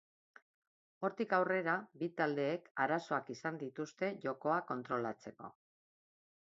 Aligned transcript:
Hortik 1.07 1.35
aurrera, 1.39 1.75
bi 2.03 2.09
taldeek 2.21 2.73
arazoak 2.87 3.31
izan 3.37 3.61
dituzte 3.67 4.11
jokoa 4.27 4.61
kontrolatzeko. 4.73 5.55